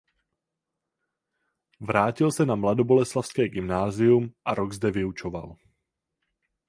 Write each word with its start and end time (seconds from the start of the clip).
Vrátil 1.79 2.31
se 2.31 2.45
na 2.45 2.55
mladoboleslavské 2.55 3.49
gymnázium 3.49 4.33
a 4.45 4.53
rok 4.53 4.73
zde 4.73 4.91
vyučoval. 4.91 5.57